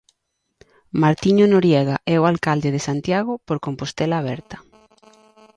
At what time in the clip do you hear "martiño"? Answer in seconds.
1.01-1.45